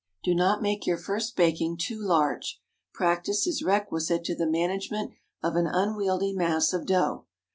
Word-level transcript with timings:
Do 0.23 0.33
not 0.33 0.63
make 0.63 0.87
your 0.87 0.97
first 0.97 1.35
baking 1.35 1.77
too 1.77 2.01
large. 2.01 2.59
Practice 2.91 3.45
is 3.45 3.61
requisite 3.61 4.23
to 4.23 4.35
the 4.35 4.49
management 4.49 5.11
of 5.43 5.55
an 5.55 5.67
unwieldy 5.67 6.33
mass 6.33 6.73
of 6.73 6.87
dough. 6.87 7.27